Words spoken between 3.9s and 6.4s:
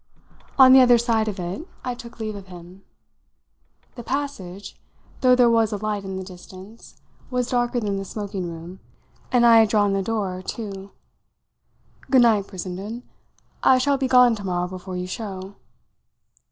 The passage, though there was a light in the